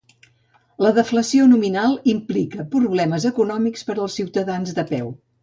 [0.85, 5.15] La deflació nominal implica problemes econòmics per als ciutadans de peu.